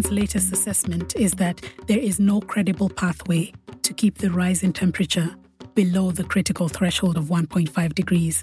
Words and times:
UN's 0.00 0.10
latest 0.10 0.50
assessment 0.50 1.14
is 1.16 1.32
that 1.32 1.60
there 1.86 1.98
is 1.98 2.18
no 2.18 2.40
credible 2.40 2.88
pathway 2.88 3.52
to 3.82 3.92
keep 3.92 4.16
the 4.16 4.30
rise 4.30 4.62
in 4.62 4.72
temperature 4.72 5.36
below 5.74 6.10
the 6.10 6.24
critical 6.24 6.68
threshold 6.68 7.18
of 7.18 7.24
1.5 7.24 7.94
degrees. 7.94 8.42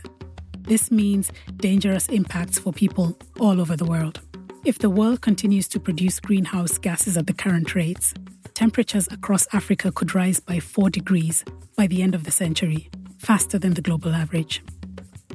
This 0.59 0.91
means 0.91 1.31
dangerous 1.55 2.09
impacts 2.09 2.59
for 2.59 2.71
people 2.71 3.17
all 3.39 3.59
over 3.59 3.75
the 3.75 3.85
world. 3.85 4.21
If 4.65 4.77
the 4.77 4.91
world 4.91 5.21
continues 5.21 5.67
to 5.69 5.79
produce 5.79 6.19
greenhouse 6.19 6.77
gases 6.77 7.17
at 7.17 7.25
the 7.25 7.33
current 7.33 7.73
rates, 7.73 8.13
temperatures 8.53 9.07
across 9.09 9.47
Africa 9.51 9.91
could 9.91 10.13
rise 10.13 10.39
by 10.39 10.59
4 10.59 10.91
degrees 10.91 11.43
by 11.75 11.87
the 11.87 12.03
end 12.03 12.13
of 12.13 12.23
the 12.23 12.31
century, 12.31 12.91
faster 13.17 13.57
than 13.57 13.73
the 13.73 13.81
global 13.81 14.13
average. 14.13 14.61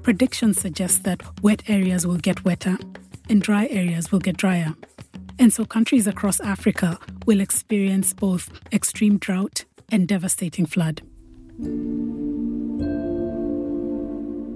Predictions 0.04 0.60
suggest 0.60 1.02
that 1.02 1.20
wet 1.42 1.68
areas 1.68 2.06
will 2.06 2.18
get 2.18 2.44
wetter 2.44 2.78
and 3.28 3.42
dry 3.42 3.66
areas 3.72 4.12
will 4.12 4.20
get 4.20 4.36
drier. 4.36 4.76
And 5.42 5.52
so 5.52 5.64
countries 5.64 6.06
across 6.06 6.38
Africa 6.38 7.00
will 7.26 7.40
experience 7.40 8.12
both 8.12 8.48
extreme 8.72 9.18
drought 9.18 9.64
and 9.90 10.06
devastating 10.06 10.66
flood. 10.66 11.02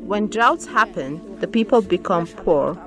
When 0.06 0.28
droughts 0.28 0.64
happen, 0.64 1.40
the 1.40 1.48
people 1.48 1.82
become 1.82 2.28
poor. 2.28 2.78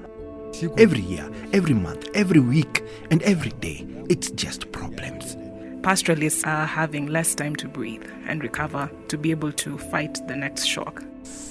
Every 0.78 1.02
year, 1.02 1.30
every 1.52 1.74
month, 1.74 2.08
every 2.14 2.40
week, 2.40 2.86
and 3.12 3.22
every 3.24 3.52
day, 3.60 3.86
it's 4.10 4.32
just 4.32 4.72
problems. 4.72 5.36
Pastoralists 5.84 6.46
are 6.46 6.66
having 6.66 7.08
less 7.08 7.36
time 7.36 7.58
to 7.58 7.68
breathe 7.68 8.10
and 8.26 8.42
recover 8.42 8.90
to 9.10 9.18
be 9.18 9.32
able 9.32 9.52
to 9.52 9.78
fight 9.78 10.26
the 10.30 10.38
next 10.38 10.64
shock. 10.64 11.04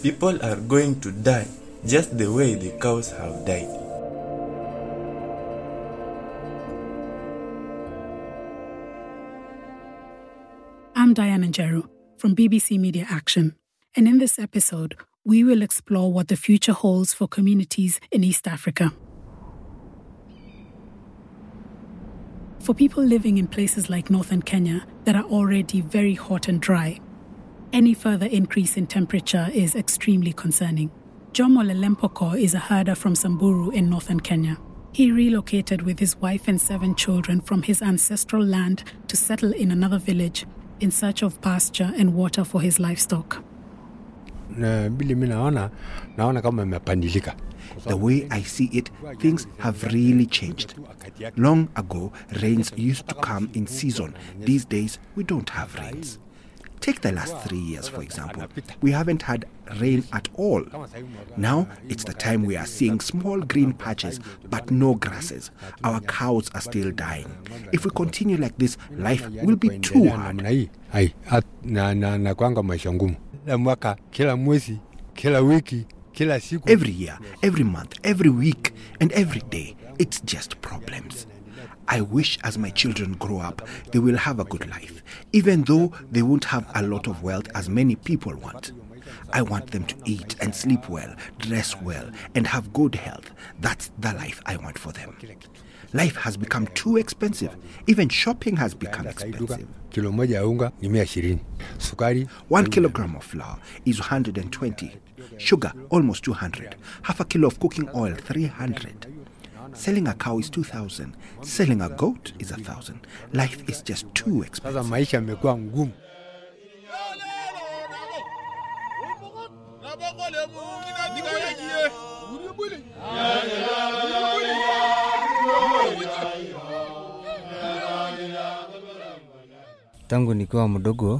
People 0.02 0.42
are 0.42 0.56
going 0.56 0.98
to 1.02 1.12
die 1.12 1.46
just 1.84 2.16
the 2.16 2.32
way 2.32 2.54
the 2.54 2.70
cows 2.80 3.10
have 3.10 3.44
died. 3.44 3.87
I'm 11.08 11.14
Diana 11.14 11.46
Njeru 11.46 11.88
from 12.18 12.36
BBC 12.36 12.78
Media 12.78 13.06
Action, 13.08 13.54
and 13.96 14.06
in 14.06 14.18
this 14.18 14.38
episode, 14.38 14.94
we 15.24 15.42
will 15.42 15.62
explore 15.62 16.12
what 16.12 16.28
the 16.28 16.36
future 16.36 16.74
holds 16.74 17.14
for 17.14 17.26
communities 17.26 17.98
in 18.12 18.22
East 18.22 18.46
Africa. 18.46 18.92
For 22.60 22.74
people 22.74 23.02
living 23.02 23.38
in 23.38 23.46
places 23.46 23.88
like 23.88 24.10
northern 24.10 24.42
Kenya 24.42 24.86
that 25.04 25.16
are 25.16 25.24
already 25.24 25.80
very 25.80 26.12
hot 26.12 26.46
and 26.46 26.60
dry, 26.60 27.00
any 27.72 27.94
further 27.94 28.26
increase 28.26 28.76
in 28.76 28.86
temperature 28.86 29.48
is 29.54 29.74
extremely 29.74 30.34
concerning. 30.34 30.90
Jomo 31.32 31.64
Lelempoko 31.64 32.38
is 32.38 32.52
a 32.52 32.58
herder 32.58 32.94
from 32.94 33.14
Samburu 33.14 33.70
in 33.70 33.88
northern 33.88 34.20
Kenya. 34.20 34.58
He 34.92 35.10
relocated 35.10 35.80
with 35.80 36.00
his 36.00 36.16
wife 36.16 36.48
and 36.48 36.60
seven 36.60 36.94
children 36.94 37.40
from 37.40 37.62
his 37.62 37.80
ancestral 37.80 38.44
land 38.44 38.84
to 39.06 39.16
settle 39.16 39.54
in 39.54 39.70
another 39.70 39.98
village 39.98 40.44
in 40.80 40.90
search 40.90 41.22
of 41.22 41.40
pasture 41.40 41.92
and 41.96 42.14
water 42.14 42.44
for 42.44 42.60
his 42.60 42.78
livestock. 42.78 43.42
The 47.86 47.96
way 47.96 48.26
I 48.30 48.42
see 48.42 48.70
it, 48.72 48.90
things 49.18 49.46
have 49.58 49.82
really 49.92 50.26
changed. 50.26 50.74
Long 51.36 51.68
ago, 51.76 52.12
rains 52.40 52.72
used 52.76 53.08
to 53.08 53.14
come 53.14 53.50
in 53.54 53.66
season. 53.66 54.14
These 54.40 54.64
days, 54.64 54.98
we 55.16 55.24
don't 55.24 55.48
have 55.50 55.74
rains. 55.74 56.18
Take 56.80 57.00
the 57.00 57.12
last 57.12 57.36
three 57.46 57.58
years, 57.58 57.88
for 57.88 58.02
example. 58.02 58.44
We 58.80 58.92
haven't 58.92 59.22
had 59.22 59.46
rain 59.80 60.04
at 60.12 60.28
all. 60.34 60.64
Now 61.36 61.68
it's 61.88 62.04
the 62.04 62.14
time 62.14 62.44
we 62.44 62.56
are 62.56 62.66
seeing 62.66 63.00
small 63.00 63.40
green 63.40 63.72
patches 63.72 64.20
but 64.48 64.70
no 64.70 64.94
grasses. 64.94 65.50
Our 65.84 66.00
cows 66.00 66.50
are 66.54 66.60
still 66.60 66.90
dying. 66.92 67.30
If 67.72 67.84
we 67.84 67.90
continue 67.90 68.36
like 68.36 68.56
this, 68.58 68.76
life 68.92 69.28
will 69.42 69.56
be 69.56 69.78
too 69.80 70.08
hard. 70.08 70.42
Every 76.66 76.90
year, 76.90 77.18
every 77.42 77.64
month, 77.64 77.98
every 78.02 78.30
week, 78.30 78.72
and 79.00 79.12
every 79.12 79.40
day, 79.50 79.76
it's 79.98 80.20
just 80.20 80.60
problems. 80.62 81.26
I 81.88 82.02
wish 82.02 82.38
as 82.44 82.58
my 82.58 82.68
children 82.70 83.14
grow 83.14 83.38
up, 83.38 83.66
they 83.92 83.98
will 83.98 84.16
have 84.18 84.38
a 84.38 84.44
good 84.44 84.68
life, 84.68 85.02
even 85.32 85.62
though 85.62 85.92
they 86.10 86.22
won't 86.22 86.44
have 86.44 86.70
a 86.74 86.82
lot 86.82 87.06
of 87.06 87.22
wealth 87.22 87.48
as 87.54 87.68
many 87.68 87.96
people 87.96 88.36
want. 88.36 88.72
I 89.32 89.40
want 89.42 89.70
them 89.70 89.84
to 89.84 89.96
eat 90.04 90.36
and 90.40 90.54
sleep 90.54 90.88
well, 90.88 91.14
dress 91.38 91.80
well, 91.80 92.10
and 92.34 92.46
have 92.46 92.72
good 92.74 92.94
health. 92.94 93.30
That's 93.60 93.90
the 93.98 94.12
life 94.12 94.42
I 94.44 94.56
want 94.58 94.78
for 94.78 94.92
them. 94.92 95.16
Life 95.94 96.16
has 96.16 96.36
become 96.36 96.66
too 96.68 96.98
expensive. 96.98 97.56
Even 97.86 98.10
shopping 98.10 98.56
has 98.56 98.74
become 98.74 99.06
expensive. 99.06 99.66
One 102.48 102.66
kilogram 102.66 103.16
of 103.16 103.24
flour 103.24 103.58
is 103.86 103.98
120. 103.98 104.92
Sugar, 105.38 105.72
almost 105.88 106.24
200. 106.24 106.76
Half 107.02 107.20
a 107.20 107.24
kilo 107.24 107.48
of 107.48 107.58
cooking 107.58 107.88
oil, 107.94 108.14
300. 108.14 109.17
Selling 109.72 110.08
a 110.08 110.14
cow 110.14 110.38
is 110.38 110.50
2,000. 110.50 111.16
Selling 111.42 111.80
a 111.82 111.88
goat 111.88 112.32
is 112.38 112.50
1,000. 112.50 113.06
Life 113.32 113.68
is 113.68 113.82
just 113.82 114.12
too 114.14 114.42
expensive. 114.42 114.84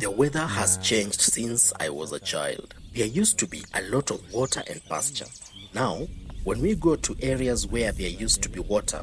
The 0.00 0.14
weather 0.16 0.46
has 0.46 0.78
changed 0.78 1.20
since 1.20 1.72
I 1.78 1.90
was 1.90 2.12
a 2.12 2.18
child. 2.20 2.74
There 2.94 3.06
used 3.06 3.38
to 3.40 3.46
be 3.46 3.62
a 3.74 3.82
lot 3.82 4.10
of 4.10 4.32
water 4.32 4.62
and 4.68 4.82
pasture. 4.86 5.26
Now, 5.74 6.08
when 6.48 6.62
we 6.62 6.74
go 6.74 6.96
to 6.96 7.14
areas 7.20 7.66
where 7.66 7.92
there 7.92 8.08
used 8.08 8.42
to 8.42 8.48
be 8.48 8.58
water, 8.58 9.02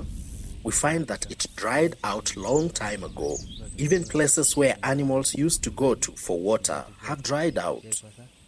we 0.63 0.71
find 0.71 1.05
that 1.05 1.29
it 1.29 1.45
dried 1.55 1.95
out 2.03 2.35
long 2.35 2.71
time 2.71 3.03
ago. 3.03 3.37
Even 3.77 4.03
places 4.03 4.57
where 4.57 4.75
animals 4.81 5.35
used 5.35 5.63
to 5.63 5.69
go 5.69 5.93
to 5.93 6.11
for 6.13 6.39
water 6.39 6.83
have 7.01 7.21
dried 7.21 7.59
out. 7.59 7.83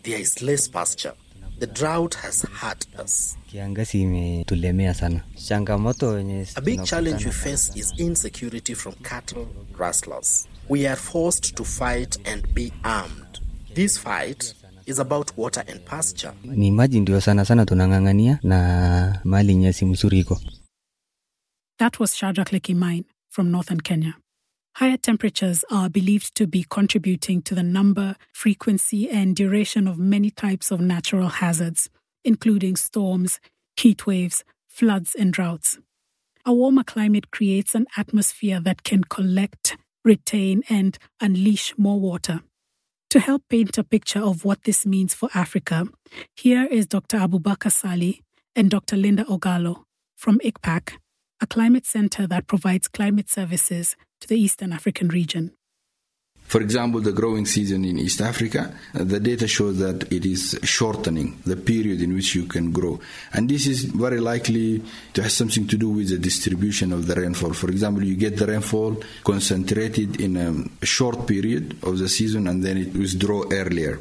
There 0.01 0.17
is 0.19 0.41
less 0.41 0.67
pasture. 0.67 1.13
The 1.59 1.67
drought 1.67 2.15
has 2.15 2.41
hurt 2.41 2.87
us. 2.97 3.37
A 3.53 3.81
big 6.63 6.83
challenge 6.83 7.25
we 7.25 7.31
face 7.31 7.75
is 7.75 7.93
insecurity 7.99 8.73
from 8.73 8.93
cattle 9.03 9.47
rustlers. 9.77 10.47
We 10.69 10.87
are 10.87 10.95
forced 10.95 11.55
to 11.55 11.63
fight 11.63 12.17
and 12.25 12.51
be 12.55 12.73
armed. 12.83 13.41
This 13.75 13.99
fight 13.99 14.55
is 14.87 14.99
about 14.99 15.31
water 15.37 15.63
and 15.67 15.79
pasture. 15.85 16.33
Ni 16.43 16.71
maji 16.71 16.99
ndio 16.99 17.21
sana 17.21 17.45
sana 17.45 17.65
tunang'ang'ania 17.65 18.39
na 18.43 19.19
mali 19.23 19.55
nyasi 19.55 19.85
mzuri 19.85 20.19
iko. 20.19 20.41
That 21.77 21.99
was 21.99 22.15
Shadrach 22.15 22.51
Lekimine 22.51 23.03
from 23.29 23.51
northern 23.51 23.79
Kenya. 23.81 24.13
Higher 24.75 24.97
temperatures 24.97 25.65
are 25.71 25.89
believed 25.89 26.35
to 26.35 26.47
be 26.47 26.63
contributing 26.69 27.41
to 27.41 27.55
the 27.55 27.63
number, 27.63 28.15
frequency, 28.33 29.09
and 29.09 29.35
duration 29.35 29.87
of 29.87 29.97
many 29.97 30.29
types 30.31 30.71
of 30.71 30.79
natural 30.79 31.29
hazards, 31.29 31.89
including 32.23 32.75
storms, 32.75 33.39
heat 33.75 34.05
waves, 34.07 34.43
floods, 34.69 35.15
and 35.15 35.33
droughts. 35.33 35.79
A 36.45 36.53
warmer 36.53 36.83
climate 36.83 37.31
creates 37.31 37.75
an 37.75 37.87
atmosphere 37.97 38.59
that 38.61 38.83
can 38.83 39.03
collect, 39.03 39.77
retain, 40.05 40.63
and 40.69 40.97
unleash 41.19 41.73
more 41.77 41.99
water. 41.99 42.41
To 43.11 43.21
help 43.21 43.43
paint 43.49 43.77
a 43.77 43.85
picture 43.85 44.19
of 44.19 44.43
what 44.43 44.63
this 44.63 44.85
means 44.85 45.13
for 45.13 45.29
Africa, 45.33 45.85
here 46.35 46.65
is 46.65 46.85
Dr. 46.87 47.19
Abubakar 47.19 47.71
Salih 47.71 48.21
and 48.53 48.69
Dr. 48.69 48.97
Linda 48.97 49.23
Ogallo 49.23 49.83
from 50.17 50.39
ICPAC, 50.39 50.97
a 51.39 51.47
climate 51.47 51.85
center 51.85 52.27
that 52.27 52.47
provides 52.47 52.89
climate 52.89 53.29
services 53.29 53.95
to 54.19 54.27
the 54.27 54.35
Eastern 54.35 54.73
African 54.73 55.07
region. 55.07 55.53
For 56.47 56.61
example, 56.61 57.01
the 57.01 57.11
growing 57.11 57.45
season 57.45 57.83
in 57.83 57.99
East 57.99 58.21
Africa, 58.21 58.73
uh, 58.95 59.03
the 59.03 59.19
data 59.19 59.47
shows 59.47 59.79
that 59.79 60.11
it 60.13 60.25
is 60.25 60.57
shortening 60.63 61.37
the 61.45 61.57
period 61.57 62.01
in 62.01 62.15
which 62.15 62.35
you 62.35 62.45
can 62.45 62.71
grow. 62.71 63.01
And 63.33 63.49
this 63.49 63.67
is 63.67 63.83
very 63.83 64.21
likely 64.21 64.81
to 65.13 65.23
have 65.23 65.31
something 65.31 65.67
to 65.67 65.77
do 65.77 65.89
with 65.89 66.09
the 66.09 66.17
distribution 66.17 66.93
of 66.93 67.05
the 67.05 67.15
rainfall. 67.15 67.51
For 67.51 67.69
example, 67.69 68.01
you 68.03 68.15
get 68.15 68.37
the 68.37 68.47
rainfall 68.47 68.95
concentrated 69.25 70.21
in 70.21 70.37
a 70.37 70.85
short 70.85 71.27
period 71.27 71.83
of 71.83 71.99
the 71.99 72.07
season 72.07 72.47
and 72.47 72.63
then 72.63 72.77
it 72.77 72.93
withdraw 72.93 73.43
earlier. 73.51 73.99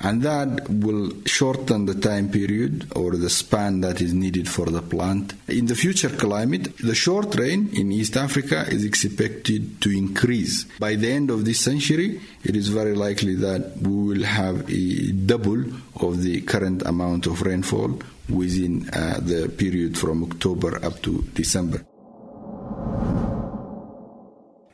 And 0.00 0.22
that 0.22 0.68
will 0.68 1.12
shorten 1.24 1.86
the 1.86 1.94
time 1.94 2.28
period 2.30 2.92
or 2.96 3.16
the 3.16 3.30
span 3.30 3.80
that 3.80 4.02
is 4.02 4.12
needed 4.12 4.46
for 4.48 4.66
the 4.66 4.82
plant. 4.82 5.32
In 5.48 5.66
the 5.66 5.74
future 5.74 6.10
climate, 6.10 6.76
the 6.78 6.94
short 6.94 7.34
rain 7.36 7.70
in 7.72 7.92
East 7.92 8.16
Africa 8.16 8.66
is 8.68 8.84
expected 8.84 9.80
to 9.80 9.90
increase. 9.90 10.64
By 10.78 10.96
the 10.96 11.10
end 11.10 11.30
of 11.30 11.44
this 11.46 11.60
century, 11.60 11.77
it 11.80 12.56
is 12.56 12.68
very 12.68 12.94
likely 12.94 13.34
that 13.36 13.76
we 13.78 14.14
will 14.14 14.24
have 14.24 14.68
a 14.70 15.12
double 15.12 15.64
of 16.00 16.22
the 16.22 16.40
current 16.42 16.82
amount 16.82 17.26
of 17.26 17.42
rainfall 17.42 17.98
within 18.28 18.88
uh, 18.90 19.18
the 19.20 19.48
period 19.48 19.96
from 19.96 20.24
October 20.24 20.84
up 20.84 21.00
to 21.02 21.22
December. 21.34 21.84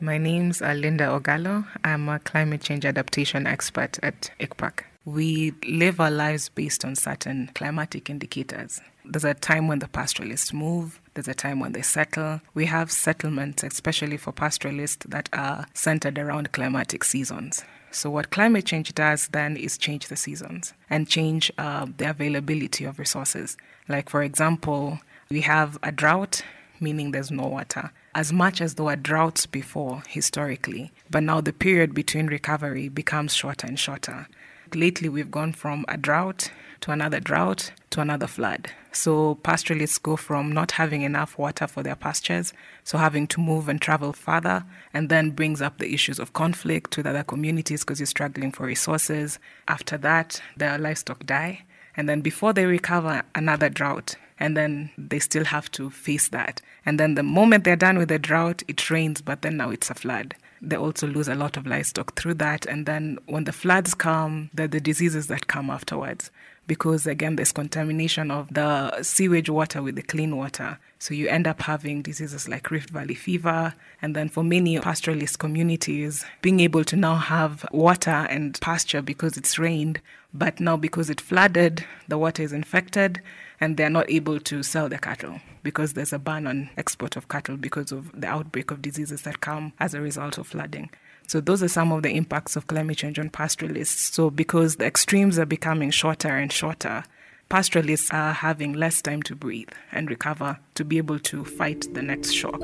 My 0.00 0.18
name's 0.18 0.60
uh, 0.60 0.72
Linda 0.72 1.04
Ogallo. 1.06 1.66
I'm 1.82 2.08
a 2.08 2.18
climate 2.18 2.60
change 2.62 2.84
adaptation 2.84 3.46
expert 3.46 3.98
at 4.02 4.30
ICPAC. 4.40 4.93
We 5.06 5.52
live 5.66 6.00
our 6.00 6.10
lives 6.10 6.48
based 6.48 6.82
on 6.82 6.96
certain 6.96 7.50
climatic 7.54 8.08
indicators. 8.08 8.80
There's 9.04 9.24
a 9.24 9.34
time 9.34 9.68
when 9.68 9.80
the 9.80 9.88
pastoralists 9.88 10.54
move, 10.54 10.98
there's 11.12 11.28
a 11.28 11.34
time 11.34 11.60
when 11.60 11.72
they 11.72 11.82
settle. 11.82 12.40
We 12.54 12.64
have 12.66 12.90
settlements, 12.90 13.62
especially 13.62 14.16
for 14.16 14.32
pastoralists, 14.32 15.04
that 15.06 15.28
are 15.34 15.66
centered 15.74 16.18
around 16.18 16.52
climatic 16.52 17.04
seasons. 17.04 17.64
So, 17.90 18.08
what 18.08 18.30
climate 18.30 18.64
change 18.64 18.94
does 18.94 19.28
then 19.28 19.58
is 19.58 19.76
change 19.76 20.08
the 20.08 20.16
seasons 20.16 20.72
and 20.88 21.06
change 21.06 21.52
uh, 21.58 21.86
the 21.98 22.08
availability 22.08 22.86
of 22.86 22.98
resources. 22.98 23.58
Like, 23.88 24.08
for 24.08 24.22
example, 24.22 25.00
we 25.28 25.42
have 25.42 25.78
a 25.82 25.92
drought, 25.92 26.42
meaning 26.80 27.10
there's 27.10 27.30
no 27.30 27.46
water, 27.46 27.92
as 28.14 28.32
much 28.32 28.62
as 28.62 28.74
there 28.74 28.86
were 28.86 28.96
droughts 28.96 29.44
before 29.44 30.02
historically. 30.08 30.92
But 31.10 31.24
now 31.24 31.42
the 31.42 31.52
period 31.52 31.92
between 31.92 32.26
recovery 32.26 32.88
becomes 32.88 33.34
shorter 33.34 33.66
and 33.66 33.78
shorter. 33.78 34.28
Lately, 34.74 35.08
we've 35.08 35.30
gone 35.30 35.52
from 35.52 35.84
a 35.88 35.96
drought 35.96 36.50
to 36.80 36.90
another 36.90 37.20
drought 37.20 37.70
to 37.90 38.00
another 38.00 38.26
flood. 38.26 38.70
So, 38.90 39.36
pastoralists 39.36 39.98
go 39.98 40.16
from 40.16 40.50
not 40.50 40.72
having 40.72 41.02
enough 41.02 41.38
water 41.38 41.68
for 41.68 41.84
their 41.84 41.94
pastures, 41.94 42.52
so 42.82 42.98
having 42.98 43.28
to 43.28 43.40
move 43.40 43.68
and 43.68 43.80
travel 43.80 44.12
further, 44.12 44.64
and 44.92 45.08
then 45.08 45.30
brings 45.30 45.62
up 45.62 45.78
the 45.78 45.94
issues 45.94 46.18
of 46.18 46.32
conflict 46.32 46.96
with 46.96 47.06
other 47.06 47.22
communities 47.22 47.84
because 47.84 48.00
you're 48.00 48.06
struggling 48.06 48.50
for 48.50 48.66
resources. 48.66 49.38
After 49.68 49.96
that, 49.98 50.42
their 50.56 50.76
livestock 50.76 51.24
die. 51.24 51.64
And 51.96 52.08
then 52.08 52.20
before 52.20 52.52
they 52.52 52.66
recover, 52.66 53.22
another 53.34 53.68
drought. 53.68 54.16
And 54.40 54.56
then 54.56 54.90
they 54.98 55.20
still 55.20 55.44
have 55.44 55.70
to 55.72 55.90
face 55.90 56.28
that. 56.30 56.60
And 56.84 56.98
then 56.98 57.14
the 57.14 57.22
moment 57.22 57.62
they're 57.62 57.76
done 57.76 57.98
with 57.98 58.08
the 58.08 58.18
drought, 58.18 58.64
it 58.66 58.90
rains, 58.90 59.22
but 59.22 59.42
then 59.42 59.56
now 59.56 59.70
it's 59.70 59.90
a 59.90 59.94
flood. 59.94 60.34
They 60.68 60.76
also 60.76 61.06
lose 61.06 61.28
a 61.28 61.34
lot 61.34 61.56
of 61.56 61.66
livestock 61.66 62.16
through 62.16 62.34
that. 62.34 62.66
And 62.66 62.86
then 62.86 63.18
when 63.26 63.44
the 63.44 63.52
floods 63.52 63.94
come, 63.94 64.50
there 64.54 64.64
are 64.64 64.68
the 64.68 64.80
diseases 64.80 65.26
that 65.28 65.46
come 65.46 65.70
afterwards. 65.70 66.30
Because 66.66 67.06
again, 67.06 67.36
there's 67.36 67.52
contamination 67.52 68.30
of 68.30 68.52
the 68.52 69.02
sewage 69.02 69.50
water 69.50 69.82
with 69.82 69.96
the 69.96 70.02
clean 70.02 70.36
water. 70.36 70.78
So 70.98 71.12
you 71.12 71.28
end 71.28 71.46
up 71.46 71.60
having 71.60 72.00
diseases 72.00 72.48
like 72.48 72.70
Rift 72.70 72.90
Valley 72.90 73.14
fever. 73.14 73.74
And 74.00 74.16
then 74.16 74.28
for 74.28 74.42
many 74.42 74.78
pastoralist 74.78 75.38
communities, 75.38 76.24
being 76.40 76.60
able 76.60 76.84
to 76.84 76.96
now 76.96 77.16
have 77.16 77.66
water 77.72 78.10
and 78.10 78.58
pasture 78.60 79.02
because 79.02 79.36
it's 79.36 79.58
rained, 79.58 80.00
but 80.32 80.60
now 80.60 80.76
because 80.76 81.10
it 81.10 81.20
flooded, 81.20 81.84
the 82.08 82.16
water 82.16 82.42
is 82.42 82.52
infected 82.52 83.20
and 83.60 83.76
they're 83.76 83.90
not 83.90 84.10
able 84.10 84.40
to 84.40 84.62
sell 84.62 84.88
their 84.88 84.98
cattle 84.98 85.40
because 85.62 85.92
there's 85.94 86.12
a 86.12 86.18
ban 86.18 86.46
on 86.46 86.70
export 86.76 87.16
of 87.16 87.28
cattle 87.28 87.56
because 87.56 87.92
of 87.92 88.10
the 88.20 88.26
outbreak 88.26 88.70
of 88.70 88.82
diseases 88.82 89.22
that 89.22 89.40
come 89.40 89.72
as 89.78 89.94
a 89.94 90.00
result 90.00 90.38
of 90.38 90.46
flooding. 90.46 90.90
So 91.26 91.40
those 91.40 91.62
are 91.62 91.68
some 91.68 91.90
of 91.92 92.02
the 92.02 92.10
impacts 92.10 92.54
of 92.56 92.66
climate 92.66 92.98
change 92.98 93.18
on 93.18 93.30
pastoralists. 93.30 94.14
So 94.14 94.30
because 94.30 94.76
the 94.76 94.86
extremes 94.86 95.38
are 95.38 95.46
becoming 95.46 95.90
shorter 95.90 96.28
and 96.28 96.52
shorter, 96.52 97.04
pastoralists 97.48 98.10
are 98.12 98.32
having 98.32 98.74
less 98.74 99.00
time 99.02 99.22
to 99.24 99.34
breathe 99.34 99.70
and 99.92 100.10
recover 100.10 100.58
to 100.74 100.84
be 100.84 100.98
able 100.98 101.18
to 101.20 101.44
fight 101.44 101.86
the 101.94 102.02
next 102.02 102.32
shock. 102.32 102.62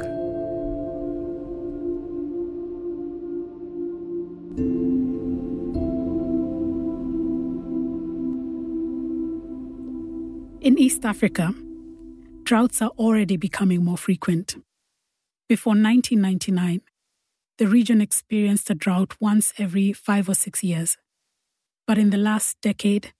In 10.63 10.79
East 10.79 11.07
Africa, 11.07 11.55
droughts 12.43 12.83
are 12.83 12.91
already 12.99 13.39
becoming 13.39 13.83
more 13.83 13.97
frequent. 13.97 14.57
Before 15.49 15.73
1999, 15.73 16.83
the 17.61 17.69
region 17.69 18.01
experienced 18.01 18.71
a 18.71 18.75
drought 18.75 19.15
once 19.21 19.53
every 19.59 19.93
five 19.93 20.31
or 20.31 20.35
six 20.35 20.65
years. 20.65 20.97
But 21.87 21.99
in 21.99 22.09
the 22.09 22.17
last 22.17 22.59
decade, 22.63 23.13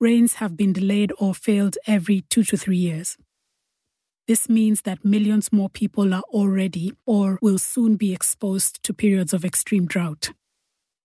rains 0.00 0.36
have 0.36 0.56
been 0.56 0.72
delayed 0.72 1.12
or 1.18 1.34
failed 1.34 1.76
every 1.86 2.22
two 2.30 2.42
to 2.44 2.56
three 2.56 2.78
years. 2.78 3.18
This 4.26 4.48
means 4.48 4.80
that 4.82 5.04
millions 5.04 5.52
more 5.52 5.68
people 5.68 6.14
are 6.14 6.24
already 6.30 6.94
or 7.04 7.38
will 7.42 7.58
soon 7.58 7.96
be 7.96 8.14
exposed 8.14 8.82
to 8.82 8.94
periods 8.94 9.34
of 9.34 9.44
extreme 9.44 9.86
drought. 9.86 10.30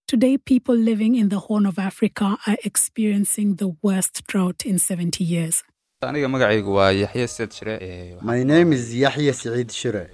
Today, 0.07 0.37
people 0.37 0.75
living 0.75 1.15
in 1.15 1.27
the 1.27 1.39
Horn 1.39 1.65
of 1.65 1.77
Africa 1.77 2.37
are 2.47 2.57
experiencing 2.63 3.55
the 3.55 3.75
worst 3.81 4.25
drought 4.27 4.65
in 4.65 4.79
70 4.79 5.25
years. 5.25 5.61
My 6.01 6.11
name 8.43 8.71
is 8.71 8.95
Yahya 8.95 9.33
Saeed 9.33 9.71
Shire. 9.73 10.11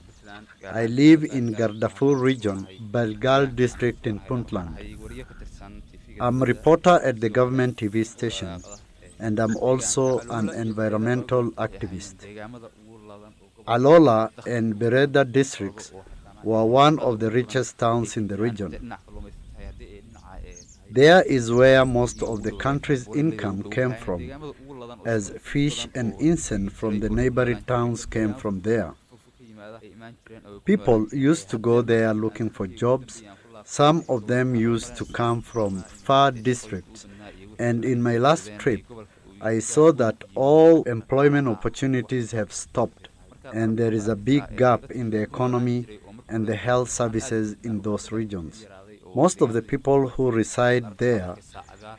I 0.64 0.86
live 0.86 1.24
in 1.24 1.56
Gardafuul 1.56 2.20
region, 2.20 2.68
Balgal 2.92 3.56
district 3.56 4.08
in 4.08 4.20
Puntland. 4.20 4.76
I'm 6.20 6.42
a 6.42 6.46
reporter 6.46 7.00
at 7.04 7.20
the 7.22 7.30
government 7.30 7.78
TV 7.78 8.06
station 8.06 8.62
and 9.20 9.40
I'm 9.40 9.56
also 9.58 10.20
an 10.30 10.50
environmental 10.50 11.52
activist. 11.52 12.16
Alula 13.68 14.32
and 14.46 14.76
Bereda 14.76 15.30
districts 15.32 15.92
were 16.44 16.66
one 16.66 17.00
of 17.00 17.20
the 17.20 17.32
richest 17.32 17.78
towns 17.78 18.16
in 18.18 18.28
the 18.28 18.38
region. 18.38 18.96
There 20.90 21.22
is 21.24 21.52
where 21.52 21.86
most 21.86 22.24
of 22.24 22.44
the 22.44 22.54
country's 22.54 23.08
income 23.10 23.64
came 23.70 23.94
from, 23.94 24.22
as 25.06 25.32
fish 25.42 25.88
and 25.94 26.14
incense 26.20 26.72
from 26.72 27.02
the 27.02 27.10
neighboring 27.10 27.64
towns 27.64 28.06
came 28.06 28.34
from 28.34 28.62
there. 28.62 28.94
People 30.66 31.08
used 31.12 31.50
to 31.50 31.58
go 31.58 31.82
there 31.82 32.14
looking 32.14 32.50
for 32.50 32.68
jobs. 32.68 33.24
Some 33.64 34.04
of 34.08 34.28
them 34.28 34.56
used 34.56 34.96
to 34.98 35.06
come 35.06 35.42
from 35.42 35.84
far 35.84 36.32
districts. 36.32 37.08
And 37.60 37.84
in 37.84 38.02
my 38.02 38.18
last 38.18 38.52
trip, 38.60 38.84
I 39.42 39.60
saw 39.60 39.92
that 39.94 40.24
all 40.36 40.84
employment 40.84 41.48
opportunities 41.48 42.32
have 42.32 42.52
stopped, 42.54 43.10
and 43.54 43.78
there 43.78 43.94
is 43.94 44.08
a 44.08 44.16
big 44.16 44.58
gap 44.58 44.92
in 44.92 45.10
the 45.10 45.22
economy 45.22 46.00
and 46.30 46.46
the 46.48 46.56
health 46.56 46.90
services 46.90 47.56
in 47.64 47.82
those 47.82 48.12
regions. 48.12 48.66
Most 49.16 49.42
of 49.42 49.54
the 49.54 49.62
people 49.62 50.10
who 50.10 50.32
reside 50.32 50.98
there 50.98 51.36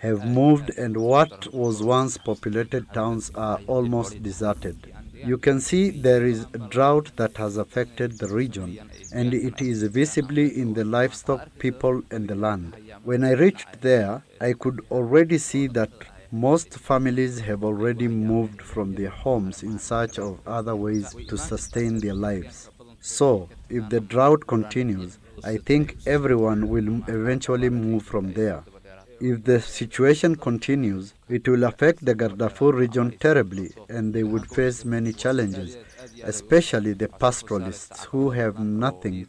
have 0.01 0.27
moved, 0.27 0.71
and 0.79 0.97
what 0.97 1.53
was 1.53 1.83
once 1.83 2.19
populated 2.19 2.93
towns 2.93 3.31
are 3.35 3.61
almost 3.67 4.23
deserted. 4.23 4.95
You 5.25 5.39
can 5.39 5.61
see 5.61 5.91
there 5.91 6.25
is 6.25 6.47
a 6.55 6.59
drought 6.59 7.13
that 7.17 7.37
has 7.37 7.57
affected 7.57 8.19
the 8.19 8.29
region, 8.29 8.79
and 9.13 9.35
it 9.35 9.61
is 9.61 9.83
visibly 9.83 10.59
in 10.61 10.75
the 10.75 10.85
livestock, 10.85 11.49
people, 11.59 12.03
and 12.11 12.29
the 12.29 12.35
land. 12.35 12.75
When 13.05 13.25
I 13.25 13.33
reached 13.33 13.81
there, 13.81 14.23
I 14.41 14.53
could 14.53 14.85
already 14.91 15.39
see 15.39 15.67
that 15.69 15.91
most 16.31 16.75
families 16.75 17.41
have 17.41 17.65
already 17.65 18.09
moved 18.09 18.61
from 18.61 18.95
their 18.95 19.11
homes 19.11 19.63
in 19.63 19.79
search 19.79 20.19
of 20.19 20.39
other 20.47 20.77
ways 20.77 21.15
to 21.29 21.39
sustain 21.39 21.99
their 22.01 22.15
lives. 22.15 22.71
So, 23.01 23.49
if 23.71 23.89
the 23.89 24.01
drought 24.01 24.47
continues, 24.47 25.19
I 25.45 25.57
think 25.59 25.97
everyone 26.07 26.69
will 26.69 27.03
eventually 27.09 27.71
move 27.71 28.03
from 28.05 28.33
there. 28.35 28.65
If 29.21 29.45
the 29.45 29.61
situation 29.61 30.37
continues, 30.37 31.15
it 31.29 31.49
will 31.49 31.65
affect 31.65 32.05
the 32.05 32.15
Gardafuul 32.15 32.73
region 32.73 33.11
terribly 33.19 33.73
and 33.89 34.15
they 34.15 34.23
would 34.23 34.47
face 34.49 34.85
many 34.85 35.13
challenges, 35.13 35.77
especially 36.23 36.93
the 36.93 37.09
pastoralists 37.09 38.05
who 38.05 38.31
have 38.31 38.61
nothing 38.61 39.29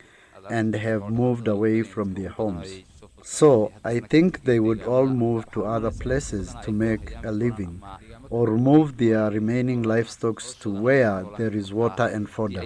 and 0.50 0.76
have 0.76 1.10
moved 1.10 1.48
away 1.48 1.82
from 1.82 2.14
their 2.14 2.30
homes. 2.30 2.84
So 3.24 3.72
I 3.84 4.00
think 4.00 4.44
they 4.44 4.60
would 4.60 4.84
all 4.84 5.08
move 5.08 5.52
to 5.52 5.66
other 5.66 5.92
places 5.92 6.56
to 6.64 6.72
make 6.72 7.14
a 7.24 7.32
living 7.32 7.82
or 8.30 8.58
move 8.58 8.98
their 8.98 9.30
remaining 9.32 9.82
livestock 9.84 10.42
to 10.62 10.70
where 10.70 11.26
there 11.38 11.54
is 11.54 11.74
water 11.74 12.06
and 12.06 12.30
fodder. 12.30 12.64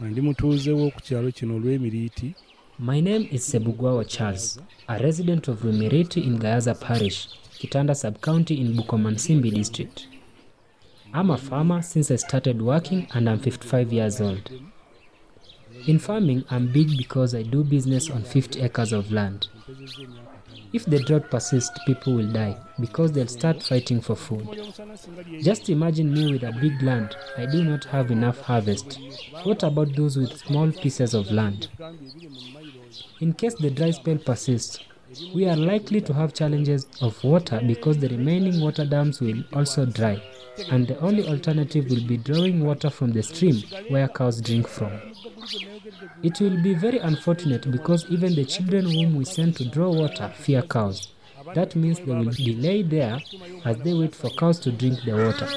Nga 0.00 0.10
ndi 0.10 0.20
mutuuze 0.26 0.70
w'oku 0.78 1.00
kyalo 1.06 1.28
kino 1.36 1.52
olw'emiriiti 1.56 2.28
My 2.78 3.00
name 3.00 3.28
is 3.30 3.42
Sebugwawa 3.50 4.04
Charles, 4.14 4.58
a 4.88 4.96
resident 4.98 5.48
of 5.48 5.62
Rumiriti 5.64 6.20
in 6.28 6.38
Gayaza 6.38 6.74
Parish, 6.74 7.28
Kitanda 7.58 7.94
Sub-County 7.94 8.54
in 8.54 8.74
Bukomansimbi 8.76 9.50
District. 9.50 10.06
I'm 11.12 11.30
a 11.30 11.36
farmer 11.36 11.82
since 11.82 12.10
I 12.10 12.16
started 12.16 12.62
working 12.62 13.06
and 13.12 13.28
I'm 13.28 13.38
55 13.38 13.92
years 13.92 14.18
old. 14.22 14.50
In 15.86 15.98
farming, 15.98 16.44
I'm 16.50 16.72
big 16.72 16.96
because 16.96 17.34
I 17.34 17.42
do 17.42 17.62
business 17.62 18.08
on 18.08 18.22
50 18.24 18.62
acres 18.62 18.92
of 18.94 19.12
land. 19.12 19.48
If 20.72 20.84
the 20.86 20.98
drought 21.00 21.30
persists, 21.30 21.78
people 21.86 22.14
will 22.14 22.30
die 22.32 22.56
because 22.78 23.12
they'll 23.12 23.26
start 23.26 23.62
fighting 23.62 24.00
for 24.00 24.16
food. 24.16 24.46
Just 25.42 25.68
imagine 25.68 26.12
me 26.12 26.32
with 26.32 26.42
a 26.44 26.52
big 26.52 26.80
land. 26.82 27.16
I 27.36 27.46
do 27.46 27.62
not 27.64 27.84
have 27.86 28.10
enough 28.10 28.40
harvest. 28.40 28.98
What 29.42 29.62
about 29.62 29.94
those 29.96 30.16
with 30.16 30.36
small 30.38 30.70
pieces 30.72 31.14
of 31.14 31.30
land? 31.30 31.68
In 33.20 33.32
case 33.32 33.54
the 33.54 33.70
dry 33.70 33.90
spell 33.90 34.18
persists, 34.18 34.80
we 35.34 35.46
are 35.46 35.56
likely 35.56 36.00
to 36.02 36.12
have 36.14 36.34
challenges 36.34 36.86
of 37.00 37.22
water 37.24 37.60
because 37.66 37.98
the 37.98 38.08
remaining 38.08 38.60
water 38.60 38.84
dams 38.86 39.20
will 39.20 39.42
also 39.52 39.86
dry. 39.86 40.22
and 40.70 40.86
the 40.88 40.98
only 41.00 41.26
alternative 41.26 41.88
will 41.88 42.04
be 42.06 42.16
drawing 42.16 42.64
water 42.64 42.90
from 42.90 43.12
the 43.12 43.22
stream 43.22 43.62
where 43.88 44.08
cows 44.08 44.40
drink 44.40 44.68
from. 44.68 44.92
It 46.22 46.40
will 46.40 46.62
be 46.62 46.74
very 46.74 46.98
unfortunate 46.98 47.70
because 47.70 48.06
even 48.10 48.34
the 48.34 48.44
children 48.44 48.84
whom 48.90 49.16
we 49.16 49.24
send 49.24 49.56
to 49.56 49.64
draw 49.64 49.90
water 49.92 50.32
fear 50.36 50.62
cows. 50.62 51.08
That 51.54 51.74
means 51.74 51.98
they 51.98 52.04
will 52.12 52.30
delay 52.30 52.82
there 52.82 53.18
as 53.64 53.78
they 53.78 53.94
wait 53.94 54.14
for 54.14 54.30
cows 54.30 54.58
to 54.60 54.72
drink 54.72 55.02
the 55.04 55.12
water. 55.12 55.48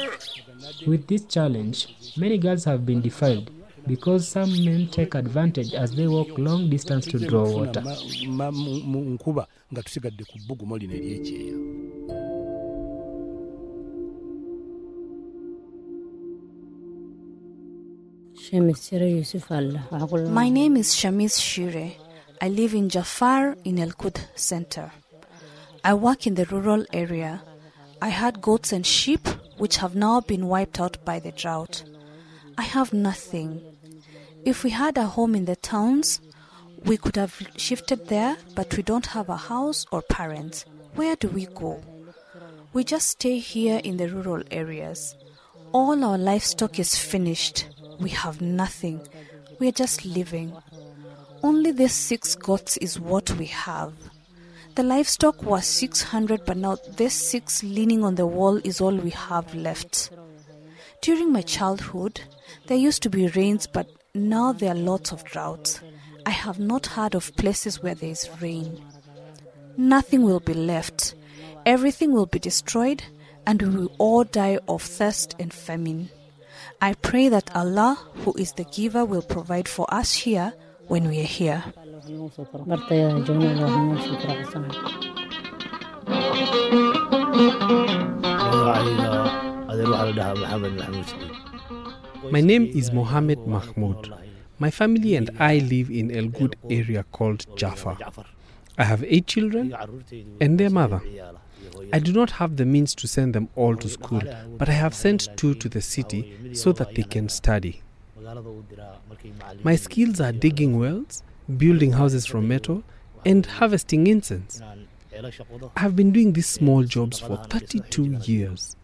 With 0.88 1.08
this 1.08 1.25
challenge, 1.25 2.16
many 2.18 2.38
girls 2.38 2.63
have 2.66 2.86
been 2.86 3.02
defiled 3.02 3.52
because 3.86 4.28
some 4.28 4.50
men 4.63 4.88
take 4.88 5.13
advantage 5.16 5.74
as 5.74 5.92
they 5.92 6.08
walk 6.08 6.30
long 6.38 6.70
distance 6.70 7.06
to 7.08 7.20
draw 7.20 7.44
water. 7.50 7.84
My 18.54 18.60
name 20.50 20.78
is 20.78 20.94
Shamis 20.94 21.42
Shire. 21.42 21.94
I 22.40 22.50
live 22.50 22.76
in 22.76 22.88
Jafar 22.88 23.58
in 23.64 23.80
El 23.80 23.94
Kud 23.94 24.20
Center. 24.36 24.92
I 25.84 25.96
work 25.96 26.28
in 26.28 26.36
the 26.36 26.46
rural 26.46 26.86
area. 26.94 27.42
I 28.00 28.10
had 28.10 28.44
goats 28.44 28.72
and 28.72 28.86
sheep 28.86 29.28
which 29.58 29.78
have 29.78 29.96
now 29.96 30.22
been 30.22 30.46
wiped 30.46 30.80
out 30.80 31.04
by 31.04 31.18
the 31.18 31.32
drought. 31.32 31.84
I 32.56 32.62
have 32.62 32.94
nothing. 32.94 33.60
If 34.46 34.64
we 34.64 34.70
had 34.70 35.00
a 35.00 35.06
home 35.08 35.34
in 35.34 35.46
the 35.46 35.56
towns, 35.56 36.22
we 36.86 36.98
could 36.98 37.16
have 37.16 37.36
shifted 37.58 38.08
there, 38.08 38.38
but 38.54 38.78
we 38.78 38.84
don't 38.84 39.08
have 39.08 39.30
a 39.30 39.48
house 39.50 39.88
or 39.92 40.04
parents. 40.04 40.66
Where 40.94 41.16
do 41.16 41.28
we 41.28 41.48
go? 41.48 41.82
We 42.72 42.84
just 42.84 43.10
stay 43.10 43.40
here 43.40 43.82
in 43.84 43.98
the 43.98 44.10
rural 44.10 44.44
areas. 44.52 45.16
All 45.72 46.04
our 46.04 46.20
livestock 46.20 46.78
is 46.78 46.96
finished. 46.96 47.66
We 48.00 48.10
have 48.10 48.42
nothing. 48.42 49.02
We 49.60 49.68
are 49.70 49.74
just 49.74 50.06
living. 50.06 50.54
Only 51.42 51.72
these 51.72 51.94
six 51.94 52.36
goats 52.36 52.78
is 52.78 53.00
what 53.00 53.30
we 53.32 53.46
have. 53.48 53.94
The 54.76 54.84
livestock 54.84 55.44
was 55.44 55.68
600, 55.68 56.46
but 56.46 56.58
now 56.58 56.78
this 56.98 57.14
six 57.14 57.62
leaning 57.64 58.04
on 58.04 58.16
the 58.16 58.26
wall 58.26 58.58
is 58.64 58.82
all 58.82 58.96
we 58.96 59.12
have 59.12 59.54
left. 59.54 60.10
During 61.02 61.32
my 61.32 61.42
childhood, 61.42 62.22
there 62.68 62.78
used 62.78 63.04
to 63.04 63.10
be 63.10 63.28
rains, 63.28 63.68
but 63.68 63.88
now 64.16 64.54
there 64.54 64.72
are 64.72 64.76
lots 64.76 65.12
of 65.12 65.24
droughts. 65.26 65.82
I 66.26 66.32
have 66.32 66.60
not 66.60 66.86
heard 66.88 67.14
of 67.14 67.36
places 67.36 67.84
where 67.84 67.94
there 67.94 68.10
is 68.10 68.30
rain. 68.42 68.82
Nothing 69.76 70.24
will 70.24 70.40
be 70.40 70.54
left. 70.54 71.14
Everything 71.66 72.14
will 72.14 72.26
be 72.26 72.40
destroyed, 72.40 73.04
and 73.46 73.62
we 73.62 73.70
will 73.70 73.92
all 73.98 74.24
die 74.24 74.60
of 74.68 74.82
thirst 74.82 75.36
and 75.40 75.54
famine. 75.54 76.10
I 76.82 76.93
pray 76.93 77.29
that 77.29 77.55
Allah, 77.55 77.98
who 78.25 78.34
is 78.38 78.53
the 78.53 78.63
giver, 78.65 79.05
will 79.05 79.22
provide 79.22 79.67
for 79.67 79.91
us 79.93 80.13
here 80.13 80.53
when 80.88 81.08
we 81.08 81.20
are 81.22 81.24
here. 81.24 81.63
My 92.32 92.41
name 92.41 92.72
is 92.74 92.91
Mohammed 92.91 93.48
Mahmoud. 93.48 94.13
My 94.60 94.70
family 94.72 95.15
and 95.15 95.29
I 95.39 95.58
live 95.60 95.89
in 95.89 96.12
El 96.15 96.27
Good 96.27 96.55
area 96.70 97.03
called 97.12 97.46
Jaffa. 97.58 97.98
I 98.77 98.84
have 98.84 99.03
eight 99.03 99.27
children 99.27 99.75
and 100.39 100.60
their 100.60 100.70
mother. 100.70 101.01
I 101.91 102.00
do 102.00 102.12
not 102.12 102.32
have 102.32 102.58
the 102.58 102.65
means 102.65 102.96
to 102.96 103.08
send 103.08 103.34
them 103.34 103.50
all 103.55 103.75
to 103.75 103.89
school, 103.89 104.22
but 104.58 104.70
I 104.70 104.74
have 104.74 104.93
sent 104.93 105.29
two 105.38 105.53
to 105.55 105.70
the 105.70 105.82
city 105.82 106.53
so 106.53 106.72
that 106.74 106.96
they 106.96 107.03
can 107.03 107.29
study. 107.29 107.82
My 109.63 109.75
skills 109.75 110.20
are 110.20 110.32
digging 110.32 110.79
wells, 110.79 111.24
building 111.58 111.93
houses 111.93 112.25
from 112.25 112.48
metal, 112.48 112.84
and 113.25 113.46
harvesting 113.46 114.08
incense. 114.08 114.62
I 115.75 115.79
have 115.79 115.96
been 115.96 116.12
doing 116.12 116.34
these 116.34 116.48
small 116.48 116.84
jobs 116.84 117.20
for 117.20 117.38
32 117.38 118.20
years. 118.25 118.75